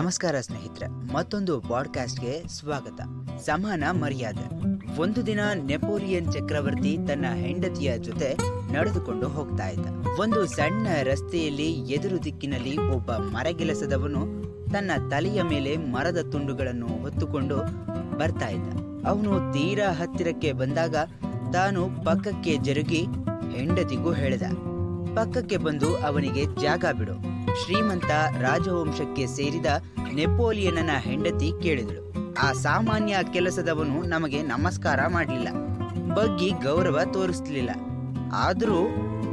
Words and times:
ನಮಸ್ಕಾರ 0.00 0.34
ಸ್ನೇಹಿತರೆ, 0.40 1.14
ಮತ್ತೊಂದು 1.14 1.60
ಪಾಡ್ಕಾಸ್ಟ್ಗೆ 1.60 2.42
ಸ್ವಾಗತ. 2.48 3.00
ಸಮಾನ 3.40 3.84
ಮರ್ಯಾದೆ. 3.90 4.46
ಒಂದು 5.00 5.26
ದಿನ 5.26 5.40
ನೆಪೋಲಿಯನ್ 5.54 6.32
ಚಕ್ರವರ್ತಿ 6.32 6.98
ತನ್ನ 7.06 7.26
ಹೆಂಡತಿಯ 7.34 7.98
ಜೊತೆ 7.98 8.36
ನಡೆದುಕೊಂಡು 8.72 9.28
ಹೋಗ್ತಾ 9.28 9.68
ಇದ್ದ. 9.68 9.86
ಒಂದು 10.20 10.46
ಸಣ್ಣ 10.46 10.86
ರಸ್ತೆಯಲ್ಲಿ 11.02 11.72
ಎದುರು 11.72 12.24
ದಿಕ್ಕಿನಲ್ಲಿ 12.24 12.78
ಒಬ್ಬ 12.78 13.12
ಮರಗೆಲಸದವನು 13.12 14.44
ತನ್ನ 14.72 14.90
ತಲೆಯ 15.10 15.42
ಮೇಲೆ 15.42 15.76
ಮರದ 15.76 16.28
ತುಂಡುಗಳನ್ನು 16.32 16.86
ಹೊತ್ತುಕೊಂಡು 16.86 17.56
ಬರ್ತಾ 18.18 18.48
ಇದ್ದ. 18.48 18.74
ಅವನು 19.06 19.52
ತೀರಾ 19.52 19.92
ಹತ್ತಿರಕ್ಕೆ 19.92 20.52
ಬಂದಾಗ 20.52 20.96
ತಾನು 21.52 21.88
ಪಕ್ಕಕ್ಕೆ 22.04 22.56
ಜರುಗಿ 22.56 23.06
ಹೆಂಡತಿಗೂ 23.56 24.12
ಹೇಳಿದ. 24.12 24.42
ಪಕ್ಕಕ್ಕೆ 25.16 25.56
ಬಂದು 25.56 25.96
ಅವನಿಗೆ 25.96 26.44
ಜಾಗ 26.44 26.84
ಬಿಡು. 26.98 27.35
ಶ್ರೀಮಂತ 27.60 28.10
ರಾಜವಂಶಕ್ಕೆ 28.40 29.24
ಸೇರಿದ 29.26 29.68
ನೆಪೋಲಿಯನನ 30.14 30.92
ಹೆಂಡತಿ 30.98 31.48
ಕೇಳಿದಳು. 31.62 32.02
ಆ 32.42 32.48
ಸಾಮಾನ್ಯ 32.52 33.16
ಕೆಲಸದವನು 33.32 33.96
ನಮಗೆ 34.08 34.40
ನಮಸ್ಕಾರ 34.42 35.00
ಮಾಡಲಿಲ್ಲ, 35.06 35.48
ಬಗ್ಗಿ 36.14 36.50
ಗೌರವ 36.64 36.98
ತೋರಿಸ್ಲಿಲ್ಲ. 37.12 37.70
ಆದರೂ 38.46 38.80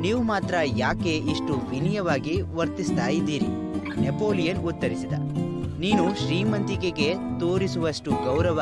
ನೀವು 0.02 0.22
ಮಾತ್ರ 0.24 0.56
ಯಾಕೆ 0.78 1.14
ಇಷ್ಟು 1.34 1.54
ವಿನಯವಾಗಿ 1.72 2.36
ವರ್ತಿಸ್ತಾ 2.56 3.08
ಇದ್ದೀರಿ? 3.10 3.50
ನೆಪೋಲಿಯನ್ 4.02 4.62
ಉತ್ತರಿಸಿದ, 4.62 5.16
ನೀನು 5.80 6.04
ಶ್ರೀಮಂತಿಕೆಗೆ 6.16 7.10
ತೋರಿಸುವಷ್ಟು 7.40 8.12
ಗೌರವ 8.26 8.62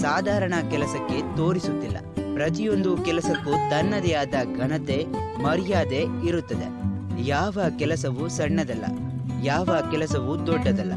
ಸಾಧಾರಣ 0.00 0.54
ಕೆಲಸಕ್ಕೆ 0.70 1.18
ತೋರಿಸುತ್ತಿಲ್ಲ. 1.36 1.98
ಪ್ರತಿಯೊಂದು 2.34 2.90
ಕೆಲಸಕ್ಕೂ 3.04 3.52
ತನ್ನದೇ 3.70 4.12
ಆದ 4.14 4.36
ಘನತೆ, 4.58 4.98
ಮರ್ಯಾದೆ 5.42 6.02
ಇರುತ್ತದೆ. 6.26 6.68
ಯಾವ 7.18 7.58
ಕೆಲಸವೂ 7.78 8.28
ಸಣ್ಣದಲ್ಲ, 8.28 8.84
ಯಾವ 9.42 9.78
ಕೆಲಸವೂ 9.90 10.46
ದೊಡ್ಡದಲ್ಲ. 10.46 10.92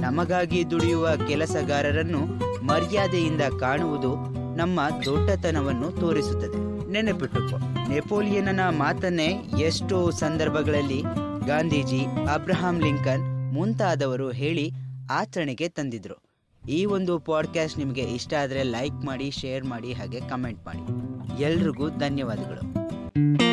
ನಮಗಾಗಿ 0.00 0.70
ದುಡಿಯುವ 0.70 1.08
ಕೆಲಸಗಾರರನ್ನು 1.28 2.20
ಮರ್ಯಾದೆಯಿಂದ 2.66 3.40
ಕಾಣುವುದು 3.60 4.16
ನಮ್ಮ 4.56 4.80
ದೊಡ್ಡತನವನ್ನು 5.04 5.90
ತೋರಿಸುತ್ತದೆ. 5.90 6.90
ನೆನಪಿಟ್ಟುಕೋ, 6.92 7.88
ನೆಪೋಲಿಯನನ 7.88 8.60
ಮಾತನ್ನೇ 8.68 9.42
ಎಷ್ಟೋ 9.58 10.10
ಸಂದರ್ಭಗಳಲ್ಲಿ 10.10 11.02
ಗಾಂಧೀಜಿ, 11.46 12.04
ಅಬ್ರಹಾಂ 12.34 12.80
ಲಿಂಕನ್ 12.80 13.52
ಮುಂತಾದವರು 13.54 14.30
ಹೇಳಿ 14.30 14.72
ಆಚರಣೆಗೆ 15.10 15.68
ತಂದಿದ್ರು. 15.68 16.28
ಈ 16.68 16.84
ಒಂದು 16.84 17.18
ಪಾಡ್ಕಾಸ್ಟ್ 17.18 17.78
ನಿಮಗೆ 17.78 18.02
ಇಷ್ಟ 18.02 18.34
ಆದರೆ 18.42 18.62
ಲೈಕ್ 18.62 19.04
ಮಾಡಿ, 19.04 19.30
ಶೇರ್ 19.30 19.64
ಮಾಡಿ, 19.64 19.92
ಹಾಗೆ 19.92 20.20
ಕಮೆಂಟ್ 20.20 20.66
ಮಾಡಿ. 20.66 21.42
ಎಲ್ರಿಗೂ 21.42 21.88
ಧನ್ಯವಾದಗಳು. 21.88 23.47